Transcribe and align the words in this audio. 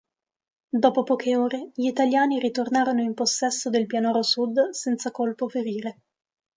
Dopo 0.81 1.03
poche 1.03 1.35
ore 1.37 1.69
gli 1.75 1.85
italiani 1.87 2.39
ritornano 2.39 3.03
in 3.03 3.13
possesso 3.13 3.69
del 3.69 3.85
pianoro 3.85 4.23
sud 4.23 4.69
senza 4.71 5.11
colpo 5.11 5.47
ferire. 5.47 5.99